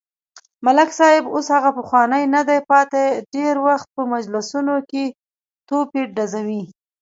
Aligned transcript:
ملک 0.65 0.89
صاحب 0.99 1.23
اوس 1.35 1.47
هغه 1.55 1.71
پخوانی 1.77 2.23
ندی 2.35 2.59
پاتې، 2.69 3.03
ډېری 3.33 3.61
وخت 3.67 3.87
په 3.95 4.01
مجلسونو 4.13 4.75
کې 4.89 5.05
توپې 5.67 6.01
ډزوي. 6.15 6.63